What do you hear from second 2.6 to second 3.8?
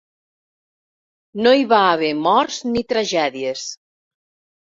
ni tragèdies.